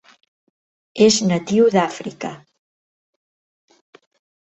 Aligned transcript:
És 1.09 1.19
natiu 1.27 1.69
d'Àfrica. 1.77 2.35